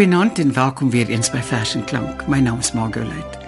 Goeienaand 0.00 0.38
en 0.38 0.52
welkom 0.52 0.90
weer 0.90 1.08
eens 1.08 1.28
by 1.30 1.42
Vers 1.44 1.74
en 1.74 1.84
Klank. 1.84 2.22
My 2.26 2.38
naam 2.40 2.58
is 2.58 2.72
Margolite. 2.72 3.38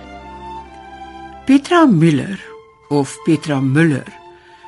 Petra 1.45 1.87
Müller 1.87 2.41
of 2.89 3.15
Petra 3.25 3.57
Müller, 3.61 4.05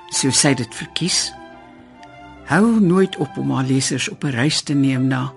so 0.09 0.31
sy 0.33 0.55
dit 0.57 0.73
verkies, 0.73 1.19
hou 2.49 2.81
nooit 2.81 3.19
op 3.21 3.37
om 3.37 3.53
haar 3.53 3.69
lesers 3.69 4.09
op 4.09 4.25
'n 4.25 4.33
reis 4.33 4.63
te 4.63 4.73
neem 4.73 5.05
na 5.13 5.33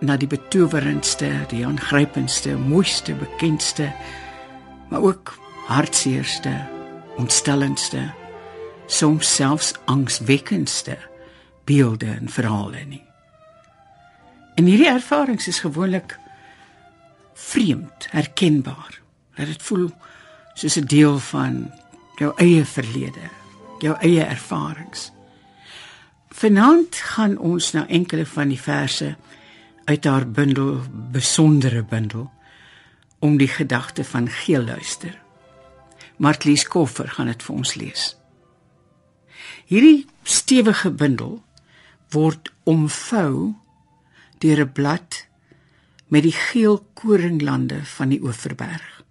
na 0.00 0.16
die 0.16 0.28
betowerendste, 0.28 1.30
die 1.48 1.64
aangrypendste, 1.66 2.52
mooiste, 2.56 3.14
bekendste, 3.14 3.92
maar 4.90 5.00
ook 5.00 5.32
hartseerste, 5.66 6.52
ontstellendste, 7.16 8.12
soms 8.86 9.34
selfs 9.34 9.72
angswekkendste 9.84 10.98
beelde 11.64 12.06
en 12.20 12.28
verhale 12.28 12.84
nie. 12.84 13.11
En 14.54 14.64
hierdie 14.64 14.88
ervarings 14.88 15.48
is 15.48 15.60
gewoonlik 15.60 16.18
vreemd, 17.34 18.06
herkenbaar. 18.10 19.00
Dat 19.34 19.46
dit 19.46 19.62
voel 19.62 19.90
soos 20.54 20.76
'n 20.76 20.86
deel 20.86 21.18
van 21.18 21.72
jou 22.16 22.32
eie 22.36 22.64
verlede, 22.64 23.26
jou 23.78 23.96
eie 23.98 24.24
ervarings. 24.24 25.12
Vanaand 26.28 26.96
gaan 26.96 27.38
ons 27.38 27.72
na 27.72 27.88
enkele 27.88 28.26
van 28.26 28.48
die 28.48 28.60
verse 28.60 29.16
uit 29.84 30.04
haar 30.04 30.28
bundel 30.28 30.80
Besondere 31.10 31.82
bundel 31.84 32.30
om 33.18 33.36
die 33.36 33.48
gedagte 33.48 34.04
van 34.04 34.28
geel 34.28 34.64
luister. 34.64 35.20
Martlies 36.16 36.68
Koffer 36.68 37.08
gaan 37.08 37.26
dit 37.26 37.42
vir 37.42 37.54
ons 37.54 37.74
lees. 37.74 38.16
Hierdie 39.66 40.06
stewige 40.22 40.90
bundel 40.90 41.42
word 42.10 42.52
omvou 42.64 43.54
deur 44.42 44.64
'n 44.64 44.72
blad 44.72 45.26
met 46.12 46.22
die 46.22 46.36
geel 46.36 46.78
koringlande 46.94 47.84
van 47.84 48.08
die 48.08 48.20
Oeverberg, 48.22 49.04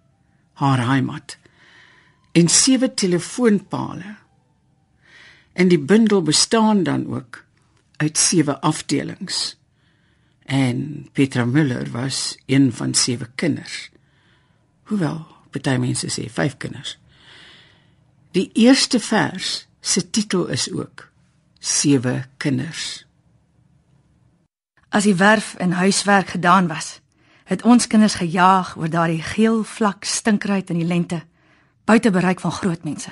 haar 0.52 0.86
heimat, 0.86 1.38
en 2.32 2.48
sewe 2.48 2.94
telefoonpale. 2.94 4.16
En 5.52 5.68
die 5.68 5.80
bundel 5.80 6.22
bestaan 6.22 6.82
dan 6.82 7.06
ook 7.06 7.44
uit 7.96 8.18
sewe 8.18 8.60
afdelings. 8.60 9.56
En 10.44 11.08
Petra 11.12 11.44
Müller 11.44 11.90
was 11.90 12.38
een 12.46 12.72
van 12.72 12.94
sewe 12.94 13.28
kinders. 13.34 13.90
Hoewel 14.82 15.26
baie 15.50 15.78
mense 15.78 16.08
sê 16.08 16.28
vyf 16.32 16.56
kinders. 16.56 16.96
Die 18.32 18.50
eerste 18.52 19.00
vers 19.00 19.66
se 19.80 20.10
titel 20.10 20.46
is 20.46 20.70
ook 20.72 21.10
Sewe 21.58 22.24
kinders. 22.36 23.04
As 24.92 25.06
die 25.08 25.16
werf 25.16 25.54
en 25.54 25.72
huiswerk 25.72 26.28
gedaan 26.28 26.66
was, 26.68 27.00
het 27.44 27.62
ons 27.62 27.86
kinders 27.86 28.14
gejaag 28.20 28.74
oor 28.76 28.90
daardie 28.92 29.22
geel 29.22 29.62
vlak 29.64 30.04
stinkruit 30.04 30.70
in 30.70 30.82
die 30.82 30.86
lente, 30.86 31.22
buite 31.88 32.10
bereik 32.10 32.40
van 32.40 32.52
groot 32.52 32.84
mense. 32.84 33.10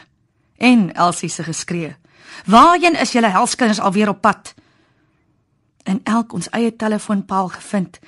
En 0.57 0.93
Elsie 0.93 1.29
se 1.29 1.43
geskree: 1.43 1.97
"Waarheen 2.45 3.01
is 3.01 3.13
julle 3.13 3.29
helskinders 3.33 3.81
alweer 3.81 4.09
op 4.09 4.21
pad?" 4.21 4.55
En 5.83 6.01
elk 6.05 6.33
ons 6.33 6.49
eie 6.49 6.77
telefoonpaal 6.77 7.49
gevind 7.49 7.99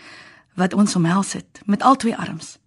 wat 0.54 0.74
ons 0.74 0.96
omhels 0.96 1.32
het 1.32 1.60
met 1.64 1.82
al 1.82 1.96
twee 1.96 2.16
arms. 2.16 2.58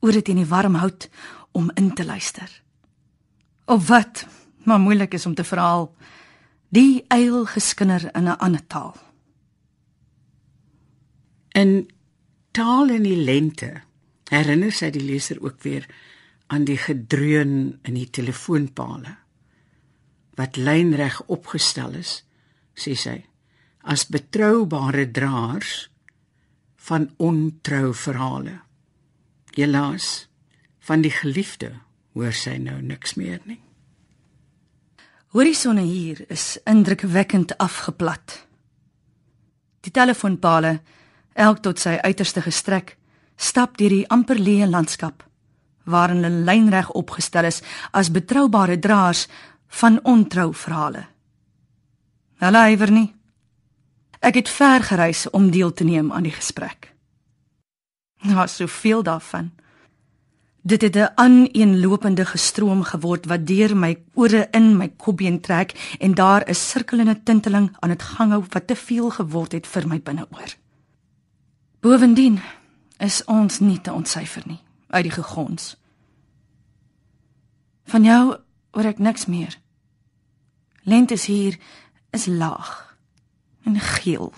Oor 0.00 0.12
dit 0.12 0.28
in 0.28 0.36
die 0.36 0.46
warm 0.46 0.74
hout 0.74 1.10
om 1.50 1.70
in 1.74 1.94
te 1.94 2.04
luister. 2.04 2.62
Of 3.64 3.88
wat, 3.88 4.26
maar 4.64 4.80
moeilik 4.80 5.14
is 5.14 5.26
om 5.26 5.34
te 5.34 5.44
verhaal. 5.44 5.94
Die 6.68 7.04
eil 7.08 7.44
geskinder 7.44 8.14
in 8.14 8.24
'n 8.24 8.38
ander 8.38 8.66
taal. 8.66 9.11
In 11.52 11.90
taal 12.56 12.90
in 12.90 13.04
die 13.04 13.18
lente 13.18 13.82
herinner 14.32 14.72
sy 14.72 14.90
die 14.94 15.04
leser 15.04 15.40
ook 15.42 15.60
weer 15.64 15.86
aan 16.52 16.64
die 16.68 16.78
gedreun 16.80 17.78
in 17.84 17.96
die 17.96 18.08
telefoonpale 18.08 19.16
wat 20.40 20.56
lynreg 20.56 21.18
opgestel 21.28 21.98
is, 22.00 22.22
sê 22.72 22.94
sy, 22.96 23.18
as 23.84 24.06
betroubare 24.08 25.04
draers 25.12 25.90
van 26.88 27.10
ontrou 27.20 27.92
verhale. 27.94 28.62
Helaas, 29.52 30.28
van 30.80 31.04
die 31.04 31.12
geliefde 31.12 31.74
hoor 32.16 32.32
sy 32.32 32.56
nou 32.58 32.78
niks 32.80 33.14
meer 33.20 33.42
nie. 33.44 33.60
Horisonne 35.36 35.84
hier 35.84 36.24
is 36.32 36.58
indrukwekkend 36.68 37.54
afgeplat. 37.62 38.42
Die 39.84 39.92
telefoonpale 39.92 40.78
elk 41.34 41.62
tot 41.62 41.78
sy 41.78 41.98
uiterste 42.02 42.40
gestrek, 42.40 42.96
stap 43.36 43.76
deur 43.78 43.90
die 43.90 44.08
amper 44.08 44.38
leë 44.38 44.66
landskap 44.70 45.22
waarin 45.84 46.22
hulle 46.22 46.44
lynreg 46.46 46.90
opgestel 46.90 47.44
is 47.44 47.62
as 47.90 48.10
betroubare 48.10 48.78
draers 48.78 49.26
van 49.80 49.98
ontrou 50.02 50.52
verhale. 50.54 51.06
Hulle 52.42 52.62
hywer 52.68 52.90
nie. 52.90 53.08
Ek 54.22 54.38
het 54.38 54.48
ver 54.48 54.82
gereis 54.86 55.26
om 55.30 55.50
deel 55.50 55.72
te 55.72 55.84
neem 55.84 56.12
aan 56.12 56.26
die 56.28 56.34
gesprek. 56.34 56.92
Daar 58.22 58.44
was 58.44 58.56
soveel 58.56 59.02
daarvan. 59.02 59.50
Dit 60.62 60.82
het 60.82 60.96
'n 60.96 61.12
aaneenlopende 61.14 62.24
gestroom 62.24 62.82
geword 62.82 63.26
wat 63.26 63.46
deur 63.46 63.76
my 63.76 63.98
ore 64.14 64.48
in 64.50 64.76
my 64.76 64.88
kopbeen 64.96 65.40
trek 65.40 65.96
en 65.98 66.14
daar 66.14 66.44
'n 66.46 66.54
sirkelende 66.54 67.22
tinteling 67.22 67.76
aan 67.78 67.88
dit 67.88 68.02
ganghou 68.02 68.44
wat 68.48 68.66
te 68.66 68.76
veel 68.76 69.10
geword 69.10 69.52
het 69.52 69.66
vir 69.66 69.88
my 69.88 70.00
binneoor. 70.00 70.61
Bovendien 71.82 72.40
is 72.98 73.24
ons 73.24 73.58
nie 73.58 73.80
te 73.80 73.92
ontsyfer 73.92 74.42
nie 74.46 74.60
uit 74.92 75.02
die 75.08 75.14
gegons. 75.14 75.72
Van 77.90 78.04
jou 78.06 78.36
hoor 78.70 78.86
ek 78.86 79.00
niks 79.02 79.26
meer. 79.26 79.56
Lente 80.86 81.18
is 81.18 81.26
hier 81.26 81.58
is 82.14 82.28
laag 82.30 82.70
en 83.66 83.80
geel. 83.80 84.30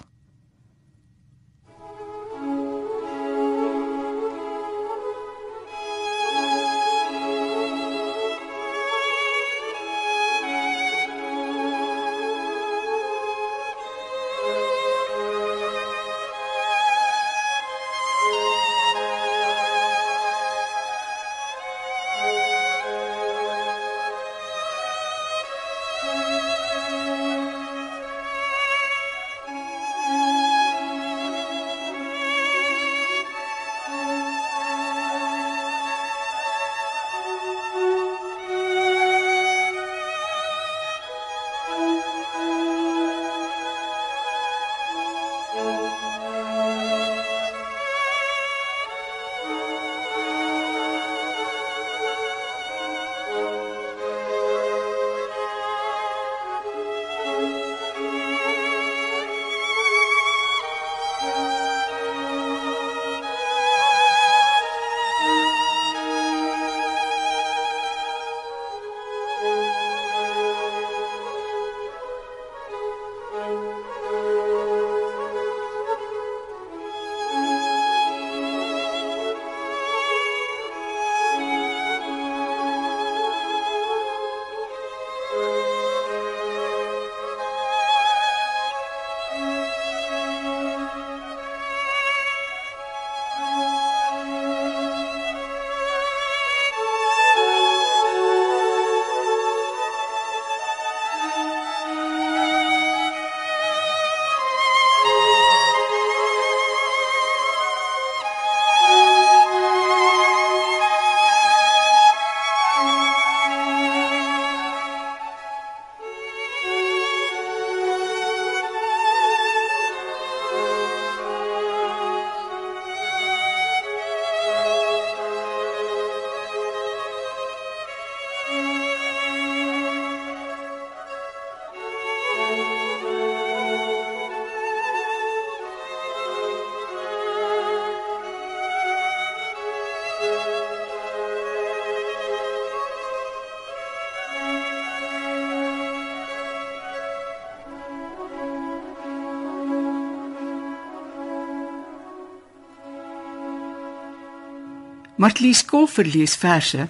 Martlies 155.17 155.65
Kolfer 155.65 156.05
lees 156.05 156.35
verse 156.37 156.89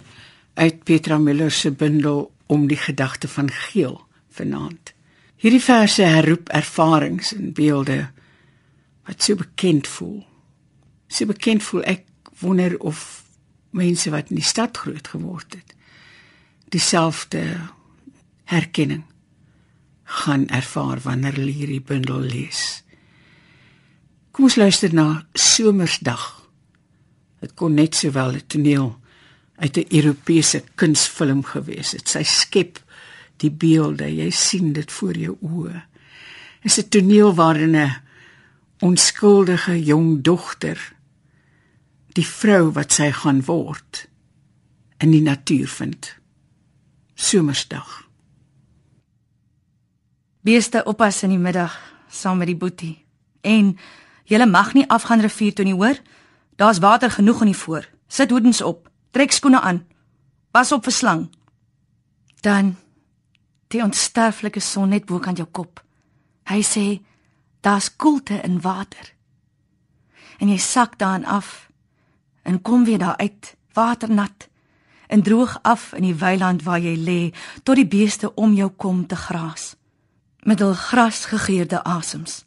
uit 0.54 0.84
Petra 0.84 1.18
Müller 1.18 1.50
se 1.50 1.70
bundel 1.70 2.32
om 2.46 2.66
die 2.66 2.78
gedagte 2.80 3.28
van 3.28 3.50
geel 3.50 3.98
vanaand. 4.30 4.94
Hierdie 5.36 5.60
verse 5.60 6.02
herroep 6.02 6.48
ervarings 6.48 7.34
en 7.34 7.52
beelde 7.52 7.98
wat 9.04 9.22
so 9.22 9.36
bekend 9.36 9.88
voel. 9.88 10.22
So 11.08 11.28
bekend 11.28 11.62
voel 11.62 11.84
ek 11.84 12.06
wonder 12.40 12.78
of 12.80 13.24
mense 13.76 14.10
wat 14.10 14.32
in 14.32 14.40
die 14.40 14.46
stad 14.46 14.76
groot 14.76 15.08
geword 15.08 15.58
het 15.58 15.74
dieselfde 16.74 17.70
herkenning 18.44 19.04
gaan 20.04 20.46
ervaar 20.48 21.00
wanneer 21.04 21.36
hulle 21.38 21.52
hierdie 21.54 21.82
bundel 21.82 22.24
lees. 22.24 22.82
Kom 24.34 24.48
ons 24.48 24.56
luister 24.58 24.94
na 24.94 25.26
Somersdag. 25.32 26.43
Dit 27.44 27.52
kon 27.60 27.74
net 27.76 27.92
sowel 27.94 28.32
'n 28.32 28.46
toneel 28.46 29.00
uit 29.56 29.76
'n 29.76 29.96
Europese 29.96 30.64
kunsfilm 30.74 31.42
gewees 31.44 31.92
het. 31.92 32.08
Sy 32.08 32.22
skep 32.22 32.80
die 33.36 33.50
beelde, 33.50 34.08
jy 34.08 34.30
sien 34.30 34.72
dit 34.72 34.92
voor 34.92 35.16
jou 35.16 35.36
oë. 35.42 35.82
Is 36.62 36.78
'n 36.78 36.88
toneel 36.88 37.34
waarin 37.34 37.76
'n 37.76 37.96
onskuldige 38.80 39.84
jong 39.84 40.22
dogter 40.22 40.94
die 42.12 42.26
vrou 42.26 42.72
wat 42.72 42.92
sy 42.92 43.12
gaan 43.12 43.44
word 43.44 44.08
in 44.98 45.10
die 45.10 45.22
natuur 45.22 45.68
vind. 45.68 46.16
Somersdag. 47.14 48.08
Beeste 50.40 50.84
oppas 50.84 51.22
in 51.22 51.30
die 51.30 51.38
middag 51.38 51.80
saam 52.08 52.38
met 52.38 52.46
die 52.46 52.56
boetie. 52.56 53.04
En 53.40 53.78
jy 54.24 54.44
mag 54.46 54.74
nie 54.74 54.88
afgaan 54.88 55.20
rivier 55.20 55.54
toe 55.54 55.64
nie, 55.64 55.74
hoor? 55.74 55.98
Daar's 56.56 56.78
water 56.78 57.10
genoeg 57.10 57.40
in 57.40 57.46
die 57.46 57.56
voor. 57.56 57.88
Sit 58.06 58.30
hoedens 58.30 58.62
op. 58.62 58.90
Trek 59.10 59.32
skoene 59.32 59.60
aan. 59.60 59.86
Pas 60.50 60.72
op 60.72 60.84
vir 60.84 60.92
slang. 60.92 61.36
Dan 62.40 62.76
die 63.66 63.82
onsterflike 63.82 64.60
son 64.60 64.88
net 64.88 65.04
bo 65.04 65.18
kan 65.18 65.34
jou 65.34 65.48
kop. 65.50 65.82
Hy 66.46 66.62
sê 66.62 66.86
daar's 67.60 67.96
koelte 67.96 68.40
in 68.44 68.60
water. 68.60 69.12
En 70.38 70.48
jy 70.48 70.58
sak 70.58 70.98
daarin 70.98 71.26
af 71.26 71.70
en 72.42 72.62
kom 72.62 72.84
weer 72.84 72.98
daar 72.98 73.16
uit, 73.16 73.56
waternat 73.72 74.48
en 75.06 75.22
droog 75.22 75.58
af 75.62 75.92
in 75.92 76.02
die 76.02 76.14
weiland 76.14 76.62
waar 76.62 76.78
jy 76.80 76.94
lê 76.98 77.20
tot 77.62 77.76
die 77.76 77.88
beeste 77.88 78.34
om 78.34 78.54
jou 78.54 78.68
kom 78.70 79.06
te 79.06 79.16
gras 79.16 79.74
met 80.44 80.60
hul 80.60 80.74
grasgegeurde 80.74 81.82
asems. 81.84 82.44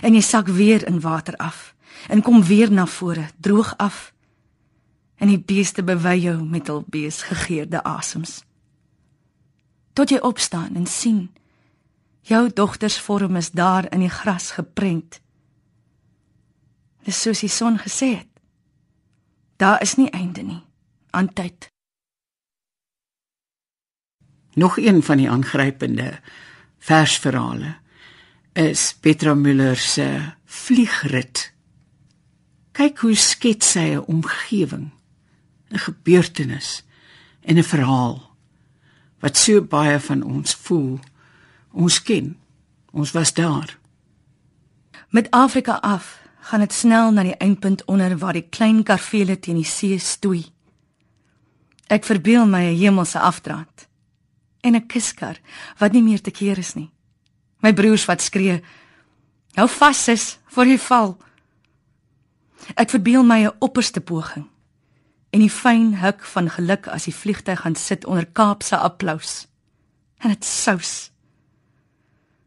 En 0.00 0.14
jy 0.14 0.22
sak 0.24 0.48
weer 0.48 0.86
in 0.86 1.00
water 1.00 1.36
af 1.36 1.69
en 2.08 2.22
kom 2.22 2.42
weer 2.42 2.72
na 2.72 2.86
vore, 2.86 3.28
droog 3.36 3.74
af. 3.76 4.12
En 5.16 5.28
die 5.28 5.40
beeste 5.40 5.82
bewy 5.82 6.16
jou 6.22 6.42
met 6.44 6.66
hul 6.66 6.84
beesgegeurde 6.86 7.82
asems. 7.82 8.44
Tot 9.92 10.10
jy 10.10 10.18
opstaan 10.18 10.74
en 10.74 10.86
sien 10.86 11.28
jou 12.22 12.50
dogtersvorm 12.54 13.36
is 13.36 13.50
daar 13.50 13.92
in 13.92 14.00
die 14.00 14.12
gras 14.12 14.50
geprent. 14.50 15.20
Dis 17.04 17.20
soos 17.22 17.40
die 17.40 17.50
son 17.50 17.78
gesê 17.80 18.14
het. 18.20 18.28
Daar 19.56 19.82
is 19.82 19.96
nie 19.96 20.10
einde 20.10 20.42
nie 20.42 20.62
aan 21.10 21.32
tyd. 21.32 21.68
Nog 24.54 24.78
een 24.78 25.02
van 25.02 25.16
die 25.16 25.30
aangrypende 25.30 26.20
versverhale 26.78 27.76
is 28.52 28.94
Petra 29.00 29.34
Müller 29.34 29.76
se 29.76 30.32
vliegrit. 30.44 31.49
Kyk 32.80 33.02
hoe 33.04 33.14
skets 33.14 33.74
sy 33.74 33.92
'n 33.92 34.04
omgewing, 34.08 34.88
'n 35.68 35.78
gebeurtenis 35.78 36.82
en 37.44 37.58
'n 37.58 37.62
verhaal 37.62 38.16
wat 39.20 39.36
so 39.36 39.60
baie 39.60 40.00
van 40.00 40.22
ons 40.22 40.54
voel. 40.54 41.00
Ons 41.72 42.02
ken. 42.02 42.38
Ons 42.92 43.10
was 43.12 43.32
daar. 43.34 43.78
Met 45.08 45.30
Afrika 45.30 45.72
af 45.72 46.20
gaan 46.40 46.60
dit 46.60 46.72
snel 46.72 47.12
na 47.12 47.22
die 47.22 47.36
eindpunt 47.36 47.84
onder 47.84 48.18
waar 48.18 48.32
die 48.32 48.48
klein 48.48 48.82
karvele 48.82 49.38
teen 49.38 49.56
die 49.56 49.64
see 49.64 49.98
stoei. 49.98 50.52
Ek 51.86 52.04
verbeel 52.04 52.46
my 52.46 52.64
'n 52.64 52.78
hemelse 52.78 53.18
afdraand 53.18 53.88
en 54.60 54.74
'n 54.74 54.86
kuskar 54.86 55.36
wat 55.78 55.92
nie 55.92 56.02
meer 56.02 56.20
te 56.20 56.30
keer 56.30 56.58
is 56.58 56.74
nie. 56.74 56.90
My 57.60 57.72
broers 57.72 58.04
wat 58.04 58.22
skree: 58.22 58.62
"Hou 59.54 59.68
vas, 59.68 60.04
sis, 60.04 60.38
voor 60.46 60.66
jy 60.66 60.78
val." 60.78 61.18
Ek 62.74 62.90
verbeel 62.90 63.24
my 63.24 63.44
'n 63.46 63.56
opperste 63.58 64.00
poging 64.00 64.48
en 65.30 65.40
die 65.40 65.50
fyn 65.50 65.94
huk 66.02 66.24
van 66.24 66.50
geluk 66.50 66.88
as 66.90 67.06
die 67.06 67.14
vliegtyg 67.14 67.60
gaan 67.60 67.74
sit 67.78 68.04
onder 68.04 68.26
Kaapse 68.26 68.76
applous. 68.76 69.46
En 70.18 70.28
dit 70.28 70.44
sous. 70.44 71.12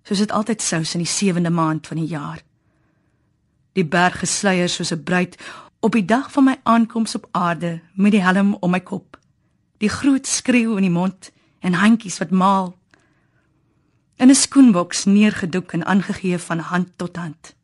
Soos 0.03 0.17
dit 0.17 0.31
altyd 0.31 0.61
sous 0.61 0.95
in 0.95 1.03
die 1.05 1.13
7de 1.13 1.49
maand 1.49 1.87
van 1.87 1.97
die 1.97 2.11
jaar. 2.11 2.43
Die 3.73 3.85
berg 3.85 4.19
gesluier 4.19 4.69
soos 4.69 4.91
'n 4.91 5.03
bruid 5.03 5.37
op 5.79 5.91
die 5.91 6.05
dag 6.05 6.31
van 6.31 6.43
my 6.43 6.59
aankoms 6.63 7.15
op 7.15 7.27
aarde 7.31 7.81
met 7.93 8.11
die 8.11 8.21
helm 8.21 8.57
om 8.59 8.71
my 8.71 8.79
kop. 8.79 9.17
Die 9.77 9.89
groot 9.89 10.27
skreeu 10.27 10.75
in 10.75 10.87
die 10.87 10.97
mond 10.99 11.31
en 11.59 11.73
handjies 11.73 12.17
wat 12.17 12.31
maal. 12.31 12.77
In 14.15 14.29
'n 14.29 14.35
skoenboks 14.35 15.05
neergedoek 15.05 15.71
en 15.71 15.85
aangegee 15.85 16.37
van 16.37 16.59
hand 16.59 16.89
tot 16.95 17.15
hand. 17.15 17.55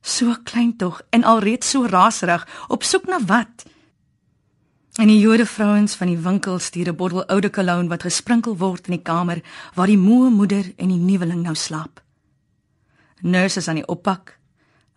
So 0.00 0.34
klein 0.44 0.76
tog 0.76 1.02
en 1.10 1.24
alreeds 1.24 1.70
so 1.70 1.84
raserig, 1.86 2.46
op 2.68 2.82
soek 2.82 3.06
na 3.06 3.18
wat? 3.24 3.64
En 5.00 5.06
die 5.06 5.20
Jode 5.20 5.46
vrouens 5.46 5.94
van 5.94 6.06
die 6.06 6.18
winkel 6.18 6.58
stuur 6.58 6.88
'n 6.88 6.96
bottel 6.96 7.26
oude 7.26 7.50
cologne 7.50 7.88
wat 7.88 8.02
gesprinkel 8.02 8.56
word 8.56 8.86
in 8.86 8.92
die 8.92 9.02
kamer 9.02 9.42
waar 9.74 9.86
die 9.86 9.98
moe 9.98 10.30
moeder 10.30 10.72
en 10.76 10.88
die 10.88 10.98
nuweling 10.98 11.42
nou 11.42 11.54
slaap. 11.54 12.02
Nurses 13.20 13.68
aan 13.68 13.74
die 13.74 13.86
oppak, 13.86 14.38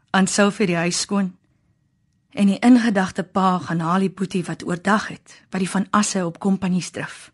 aan 0.09 0.27
Sophie 0.27 0.65
die 0.65 0.75
huis 0.75 0.99
skoon. 0.99 1.37
En 2.29 2.47
die 2.47 2.59
ingedagte 2.59 3.23
pa 3.23 3.59
gaan 3.59 3.79
haal 3.79 3.99
die 3.99 4.09
boetie 4.09 4.43
wat 4.43 4.65
oordag 4.65 5.07
het 5.07 5.43
by 5.49 5.57
die 5.57 5.69
van 5.69 5.87
Asse 5.89 6.25
op 6.25 6.39
kompanies 6.39 6.89
drif. 6.89 7.31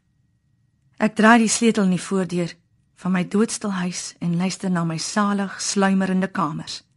Ek 0.97 1.15
draai 1.15 1.37
die 1.37 1.47
sleutel 1.47 1.83
in 1.83 1.89
die 1.95 2.01
voordeur 2.01 2.55
van 2.95 3.11
my 3.11 3.27
doodstil 3.27 3.71
huis 3.71 4.15
en 4.19 4.37
luister 4.37 4.71
na 4.71 4.83
my 4.83 4.97
salig 4.97 5.61
sluimerende 5.61 6.27
kamers. 6.27 6.88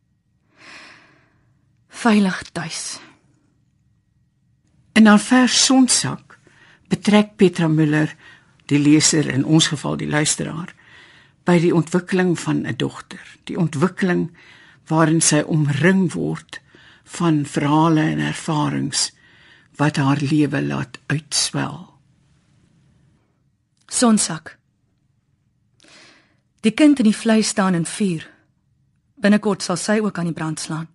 Veilig 1.92 2.42
tuis. 2.52 3.00
In 4.96 5.06
haar 5.06 5.20
vers 5.20 5.64
sonsak 5.66 6.38
betrek 6.88 7.36
Petra 7.36 7.68
Müller 7.68 8.10
die 8.72 8.80
leser 8.80 9.28
in 9.28 9.44
ons 9.44 9.68
geval 9.72 9.98
die 10.00 10.08
luisteraar 10.08 10.72
by 11.44 11.58
die 11.60 11.74
ontwikkeling 11.74 12.34
van 12.38 12.64
'n 12.66 12.76
dogter, 12.76 13.20
die 13.44 13.58
ontwikkeling 13.58 14.30
waarin 14.88 15.20
sy 15.20 15.42
omring 15.46 16.12
word 16.12 16.60
van 17.04 17.44
verhale 17.46 18.00
en 18.00 18.18
ervarings 18.18 19.12
wat 19.76 19.96
haar 19.96 20.20
lewe 20.20 20.62
laat 20.62 20.98
uitswel. 21.06 21.92
Sonsak. 23.86 24.58
Die 26.60 26.72
kind 26.72 26.98
in 26.98 27.04
die 27.04 27.16
vleis 27.16 27.48
staan 27.48 27.74
in 27.74 27.86
vuur. 27.86 28.30
Binnekort 29.16 29.62
sal 29.62 29.76
sy 29.76 29.98
ook 30.00 30.18
aan 30.18 30.30
die 30.30 30.38
brand 30.38 30.60
slaan. 30.60 30.91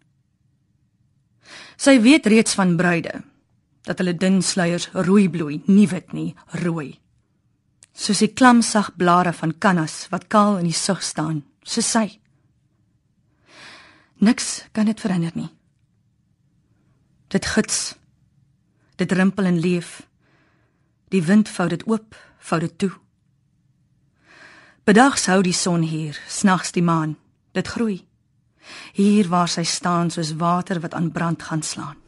Sy 1.77 1.99
weet 2.01 2.25
reeds 2.25 2.55
van 2.57 2.75
bruide 2.77 3.23
dat 3.87 4.01
hulle 4.01 4.17
dun 4.19 4.41
sluiers 4.43 4.89
rooi 4.91 5.29
bloei, 5.31 5.61
nie 5.71 5.87
wit 5.87 6.11
nie, 6.11 6.33
rooi. 6.63 6.97
Soos 7.95 8.19
die 8.19 8.33
klamsag 8.35 8.91
blare 8.99 9.31
van 9.33 9.53
kannas 9.57 10.09
wat 10.11 10.27
kaal 10.27 10.59
in 10.59 10.67
die 10.67 10.75
sug 10.75 10.99
staan, 11.03 11.39
so 11.63 11.81
sy. 11.81 12.19
Niks 14.19 14.67
kan 14.75 14.89
dit 14.89 14.99
verander 14.99 15.31
nie. 15.39 15.49
Dit 17.31 17.45
gits. 17.45 17.95
Dit 18.97 19.11
rimpel 19.11 19.45
en 19.45 19.59
leef. 19.59 20.01
Die 21.13 21.23
wind 21.23 21.49
vou 21.49 21.67
dit 21.69 21.83
oop, 21.87 22.15
vou 22.39 22.59
dit 22.59 22.77
toe. 22.77 22.91
Bedags 24.87 25.27
hou 25.27 25.41
die 25.43 25.55
son 25.55 25.83
hier, 25.83 26.17
snags 26.27 26.71
die 26.71 26.83
maan. 26.83 27.17
Dit 27.53 27.67
groei. 27.67 28.01
Hier 28.93 29.27
waar 29.29 29.49
sy 29.49 29.63
staan 29.63 30.09
soos 30.09 30.35
water 30.35 30.79
wat 30.79 30.93
aan 30.93 31.11
brand 31.11 31.43
gaan 31.43 31.63
slaan. 31.63 32.06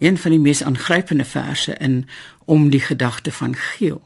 Een 0.00 0.16
van 0.18 0.30
die 0.30 0.40
mees 0.40 0.62
aangrypende 0.64 1.24
verse 1.24 1.74
in 1.76 2.08
om 2.44 2.70
die 2.70 2.80
gedagte 2.80 3.32
van 3.32 3.54
geel 3.54 4.00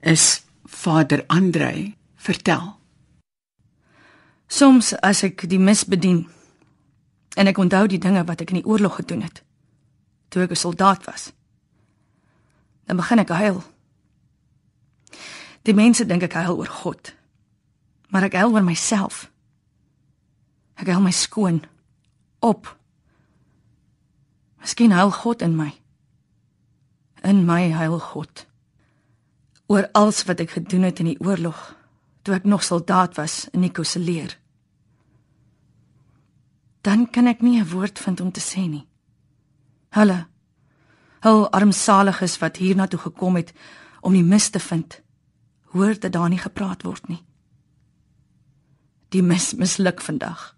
is 0.00 0.44
Vader 0.64 1.24
Andrei 1.26 1.96
vertel. 2.16 2.76
Soms 4.46 4.92
as 5.00 5.22
ek 5.24 5.48
die 5.48 5.58
mis 5.58 5.84
bedien 5.88 6.26
en 7.34 7.48
ek 7.48 7.58
onthou 7.58 7.86
die 7.88 8.00
dinge 8.00 8.24
wat 8.28 8.44
ek 8.44 8.52
in 8.52 8.60
die 8.60 8.68
oorlog 8.68 9.00
gedoen 9.00 9.24
het 9.24 9.42
toe 10.28 10.42
ek 10.44 10.50
'n 10.50 10.56
soldaat 10.60 11.04
was, 11.04 11.32
dan 12.84 12.96
begin 12.96 13.18
ek 13.18 13.28
huil. 13.28 13.62
Die 15.62 15.74
mense 15.74 16.06
dink 16.06 16.22
ek 16.22 16.32
huil 16.32 16.56
oor 16.56 16.68
God, 16.68 17.14
maar 18.08 18.22
ek 18.22 18.32
huil 18.32 18.52
oor 18.52 18.64
myself. 18.64 19.30
Ek 20.76 20.86
huil 20.86 21.00
my 21.00 21.10
skoon 21.10 21.64
op. 22.38 22.77
Miskien 24.68 24.92
huil 24.92 25.10
God 25.10 25.42
in 25.42 25.54
my. 25.56 25.70
In 27.24 27.46
my 27.46 27.70
huil 27.72 27.98
God. 27.98 28.42
Oor 29.72 29.86
alles 29.96 30.26
wat 30.28 30.42
ek 30.44 30.50
gedoen 30.58 30.84
het 30.84 30.98
in 31.00 31.08
die 31.08 31.20
oorlog 31.24 31.56
toe 32.20 32.34
ek 32.36 32.44
nog 32.44 32.60
soldaat 32.66 33.16
was 33.16 33.46
in 33.56 33.64
Nico 33.64 33.80
se 33.82 33.96
leer. 33.96 34.34
Dan 36.84 37.06
kan 37.08 37.26
ek 37.32 37.40
nie 37.40 37.56
'n 37.56 37.70
woord 37.72 37.98
vind 37.98 38.20
om 38.20 38.32
te 38.32 38.44
sê 38.44 38.68
nie. 38.68 38.84
Hulle 39.96 40.26
hul 41.24 41.48
armsaliges 41.50 42.38
wat 42.38 42.56
hiernatoe 42.56 43.00
gekom 43.00 43.36
het 43.36 43.52
om 44.00 44.12
die 44.12 44.22
mis 44.22 44.50
te 44.50 44.60
vind. 44.60 45.00
Hoor 45.72 45.98
dat 45.98 46.12
daar 46.12 46.28
nie 46.28 46.44
gepraat 46.44 46.82
word 46.82 47.08
nie. 47.08 47.24
Die 49.08 49.22
mis 49.22 49.54
misluk 49.54 50.00
vandag. 50.00 50.57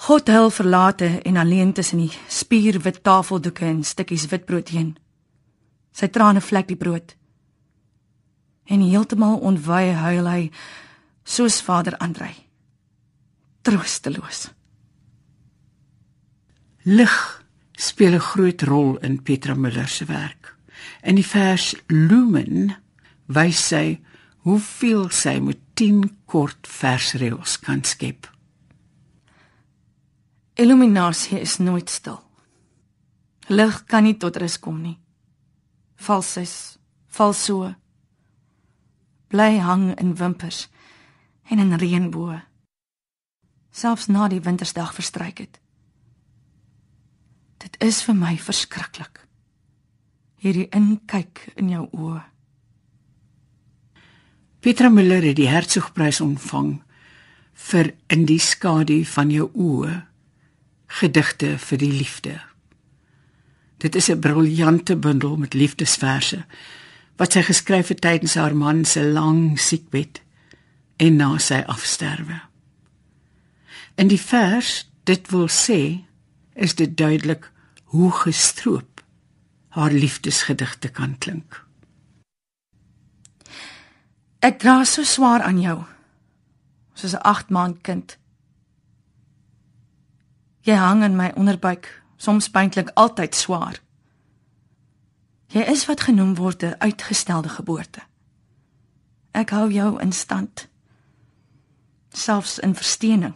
God 0.00 0.28
hul 0.32 0.50
verlate 0.50 1.18
en 1.28 1.36
alleen 1.36 1.72
tussen 1.72 1.98
die 2.00 2.12
spierwit 2.28 3.02
tafeldoeke 3.04 3.66
en 3.68 3.82
stukkies 3.84 4.30
witbrood 4.32 4.70
heen. 4.72 4.94
Sy 5.92 6.08
trane 6.08 6.40
vlek 6.40 6.70
die 6.70 6.78
brood. 6.80 7.12
En 8.64 8.80
heeltemal 8.80 9.36
ontwy 9.44 9.90
huil 10.00 10.30
hy 10.30 10.46
soos 11.24 11.60
Vader 11.66 11.98
Andrei. 12.00 12.32
Troosteloos. 13.60 14.48
Lig 16.88 17.44
speel 17.76 18.14
'n 18.16 18.28
groot 18.32 18.62
rol 18.62 18.96
in 19.04 19.22
Petra 19.22 19.54
Müller 19.54 19.88
se 19.88 20.04
werk. 20.04 20.56
In 21.02 21.14
die 21.14 21.26
vers 21.26 21.74
Lumen 21.88 22.76
wys 23.26 23.68
sy 23.68 24.00
hoeveel 24.48 25.10
sy 25.10 25.38
met 25.40 25.58
10 25.74 26.16
kort 26.24 26.66
versreëls 26.66 27.60
kan 27.60 27.84
skep. 27.84 28.39
Illuminasie 30.54 31.40
is 31.40 31.58
nooit 31.58 31.90
stil. 31.90 32.18
Lig 33.48 33.84
kan 33.86 34.04
nie 34.04 34.16
tot 34.18 34.36
rus 34.36 34.58
kom 34.58 34.82
nie. 34.82 34.98
Valses, 36.00 36.78
val 37.10 37.34
so. 37.34 37.74
Bly 39.30 39.58
hang 39.62 39.92
in 40.00 40.14
wimpers 40.18 40.66
en 41.50 41.62
in 41.62 41.76
reënboë. 41.78 42.40
Selfs 43.70 44.08
na 44.10 44.26
die 44.28 44.42
wintersdag 44.42 44.94
verstryk 44.94 45.44
het. 45.44 45.60
Dit 47.62 47.76
is 47.82 48.02
vir 48.02 48.16
my 48.18 48.34
verskriklik. 48.38 49.22
Hierdie 50.40 50.66
inkyk 50.74 51.50
in 51.60 51.70
jou 51.70 51.86
oë. 51.94 52.22
Petra 54.60 54.90
Müller 54.92 55.24
het 55.24 55.38
die 55.38 55.48
Hertzogprys 55.48 56.20
ontvang 56.24 56.80
vir 57.70 57.94
in 58.12 58.26
die 58.28 58.40
skadu 58.42 59.02
van 59.08 59.30
jou 59.32 59.46
oë 59.54 60.09
gedigte 60.90 61.54
vir 61.58 61.78
die 61.78 61.92
liefde. 61.92 62.40
Dit 63.78 63.94
is 63.94 64.10
'n 64.10 64.20
briljante 64.20 64.96
bundel 64.96 65.36
met 65.36 65.54
liefdesverse 65.54 66.44
wat 67.16 67.32
sy 67.32 67.42
geskryf 67.42 67.88
het 67.88 68.00
tydens 68.00 68.34
haar 68.34 68.56
man 68.56 68.84
se 68.84 69.02
lang 69.04 69.60
siekbed 69.60 70.22
en 70.96 71.16
na 71.16 71.38
sy 71.38 71.62
afsterwe. 71.66 72.40
In 73.94 74.08
die 74.08 74.20
vers, 74.20 74.90
dit 75.04 75.30
wil 75.30 75.48
sê, 75.48 76.04
is 76.54 76.74
dit 76.74 76.96
duidelik 76.96 77.50
hoe 77.84 78.12
gestroop 78.12 79.04
haar 79.68 79.92
liefdesgedigte 79.92 80.88
kan 80.88 81.18
klink. 81.18 81.64
Ek 84.40 84.58
dra 84.58 84.84
so 84.84 85.04
swaar 85.04 85.42
aan 85.42 85.60
jou 85.60 85.84
soos 86.94 87.14
'n 87.14 87.22
8 87.22 87.50
maand 87.50 87.80
kind 87.82 88.19
Jy 90.60 90.74
hang 90.74 91.04
in 91.04 91.16
my 91.16 91.30
onderbuik, 91.36 91.88
soms 92.16 92.50
pynlik 92.50 92.90
altyd 92.94 93.34
swaar. 93.34 93.80
Jy 95.50 95.64
is 95.72 95.86
wat 95.88 96.00
genoem 96.06 96.34
word 96.34 96.62
'n 96.62 96.78
uitgestelde 96.78 97.48
geboorte. 97.48 98.00
Ek 99.30 99.50
hou 99.50 99.70
jou 99.72 100.00
in 100.00 100.12
stand. 100.12 100.68
Selfs 102.10 102.58
in 102.58 102.74
versteening. 102.74 103.34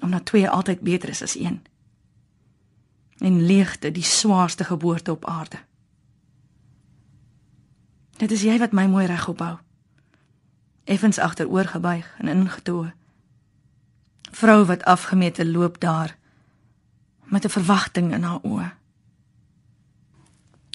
Omdat 0.00 0.24
twee 0.24 0.48
altyd 0.48 0.80
beter 0.80 1.08
is 1.08 1.22
as 1.22 1.34
een. 1.34 1.62
En 3.18 3.44
leegte 3.46 3.92
die 3.92 4.02
swaarste 4.02 4.64
geboorte 4.64 5.10
op 5.10 5.24
aarde. 5.24 5.58
Dit 8.16 8.30
is 8.30 8.42
jy 8.42 8.58
wat 8.58 8.72
my 8.72 8.86
mooi 8.86 9.06
regop 9.06 9.38
hou. 9.38 9.56
Effens 10.84 11.18
agteroor 11.18 11.64
gebuig 11.64 12.14
en 12.18 12.28
ingetoe 12.28 12.92
vrou 14.32 14.64
wat 14.64 14.84
afgemete 14.84 15.46
loop 15.46 15.80
daar 15.80 16.16
met 17.24 17.44
'n 17.44 17.48
verwagting 17.48 18.12
in 18.12 18.22
haar 18.22 18.40
oë. 18.42 18.72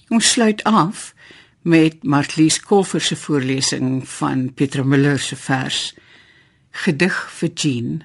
Ons 0.07 0.31
sluit 0.31 0.63
af 0.63 1.13
met 1.61 2.03
Marlies 2.03 2.59
Koffer 2.59 3.01
se 3.01 3.15
voorlesing 3.15 4.07
van 4.09 4.53
Petra 4.53 4.83
Müller 4.83 5.19
se 5.19 5.35
vers 5.35 5.95
Gedig 6.69 7.31
vir 7.31 7.49
Jean 7.53 8.03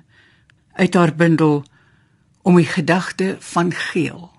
uit 0.72 0.94
haar 0.94 1.14
bundel 1.14 1.64
Om 2.42 2.56
die 2.56 2.66
gedagte 2.66 3.36
van 3.38 3.72
geel. 3.72 4.30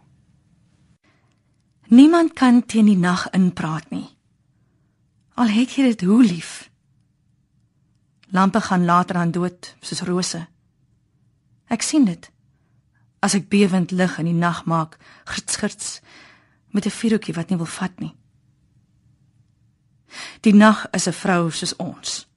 Niemand 1.88 2.34
kan 2.34 2.66
teen 2.66 2.86
die 2.86 2.98
nag 2.98 3.30
inpraat 3.30 3.90
nie. 3.90 4.10
Al 5.34 5.48
het 5.48 5.76
jy 5.76 5.84
dit 5.84 6.02
hoe 6.02 6.24
lief. 6.24 6.70
Lampe 8.30 8.62
gaan 8.62 8.86
later 8.86 9.16
aan 9.16 9.32
dood 9.32 9.76
soos 9.80 10.02
rose. 10.02 10.48
Ek 11.74 11.82
sien 11.82 12.06
dit. 12.06 12.30
As 13.24 13.34
ek 13.38 13.50
bewend 13.50 13.94
lig 13.96 14.18
in 14.22 14.30
die 14.30 14.38
nag 14.38 14.66
maak, 14.70 15.00
gitsgits 15.26 16.02
met 16.74 16.86
'n 16.86 16.98
vuurtjie 17.00 17.34
wat 17.34 17.50
nie 17.50 17.58
wil 17.58 17.72
vat 17.80 18.00
nie. 18.00 18.16
Die 20.42 20.54
nag 20.54 20.86
is 20.92 21.08
'n 21.08 21.20
vrou 21.24 21.52
soos 21.52 21.76
ons. 21.76 22.28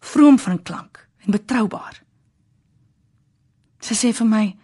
Vroom 0.00 0.38
van 0.38 0.62
klank 0.62 1.08
en 1.24 1.30
betroubaar. 1.30 2.02
Sy 3.80 3.94
sê 3.94 4.12
vir 4.12 4.26
my: 4.26 4.56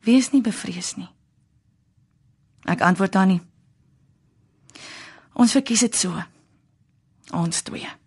"Wees 0.00 0.30
nie 0.30 0.42
bevrees 0.42 0.96
nie." 0.96 1.10
Ek 2.64 2.80
antwoord 2.80 3.12
dan 3.12 3.28
nie. 3.28 3.42
Ons 5.32 5.52
verkies 5.52 5.80
dit 5.80 5.96
so. 5.96 6.22
Ons 7.30 7.62
twee. 7.62 7.97